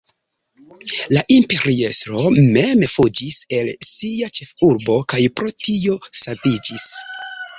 La 1.15 1.21
imperiestro 1.35 2.23
mem 2.55 2.81
fuĝis 2.93 3.37
el 3.59 3.69
sia 3.89 4.31
ĉefurbo 4.39 4.95
kaj 5.15 5.21
pro 5.41 5.55
tio 5.67 5.99
saviĝis. 6.23 6.91